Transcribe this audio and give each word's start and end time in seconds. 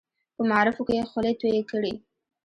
په 0.35 0.41
معارفو 0.49 0.81
کې 0.87 0.93
یې 0.97 1.07
خولې 1.09 1.33
تویې 1.39 1.61
کړې. 1.71 1.93